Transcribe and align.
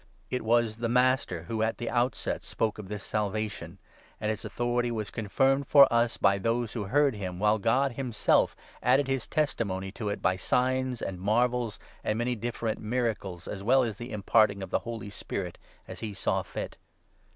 It 0.31 0.41
was 0.41 0.77
the 0.77 0.89
Master 0.89 1.43
who 1.43 1.61
at 1.61 1.77
the 1.77 1.87
outset 1.87 2.41
spoke 2.41 2.79
of 2.79 2.89
this 2.89 3.03
Salvation, 3.03 3.77
and 4.19 4.31
its 4.31 4.43
authority 4.43 4.89
was 4.89 5.11
confirmed 5.11 5.67
for 5.67 5.87
us 5.93 6.17
by 6.17 6.39
those 6.39 6.73
who 6.73 6.85
heard 6.85 7.13
him, 7.13 7.37
while 7.37 7.59
God 7.59 7.91
4 7.91 7.97
himself 7.97 8.55
added 8.81 9.07
his 9.07 9.27
testimony 9.27 9.91
to 9.91 10.09
it 10.09 10.19
by 10.19 10.37
signs, 10.37 11.03
and 11.03 11.21
marvels, 11.21 11.77
and 12.03 12.17
many 12.17 12.33
different 12.33 12.79
miracles, 12.79 13.47
as 13.47 13.61
well 13.61 13.83
as 13.83 13.99
by 13.99 14.05
imparting 14.05 14.57
the 14.57 14.79
Holy 14.79 15.11
Spirit 15.11 15.59
as 15.87 15.99
he 15.99 16.15
saw 16.15 16.41
fit. 16.41 16.77